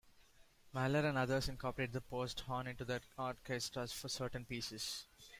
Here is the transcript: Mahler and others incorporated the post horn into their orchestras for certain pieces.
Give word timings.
Mahler 0.73 1.01
and 1.07 1.15
others 1.15 1.47
incorporated 1.47 1.93
the 1.93 2.01
post 2.01 2.39
horn 2.39 2.65
into 2.65 2.83
their 2.83 3.01
orchestras 3.19 3.93
for 3.93 4.09
certain 4.09 4.43
pieces. 4.43 5.05